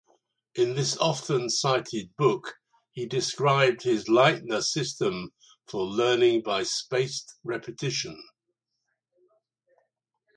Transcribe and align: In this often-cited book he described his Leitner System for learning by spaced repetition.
In 0.55 0.73
this 0.73 0.97
often-cited 0.97 2.15
book 2.17 2.55
he 2.91 3.05
described 3.05 3.83
his 3.83 4.09
Leitner 4.09 4.63
System 4.63 5.31
for 5.67 5.85
learning 5.85 6.41
by 6.41 6.63
spaced 6.63 7.35
repetition. 7.43 8.17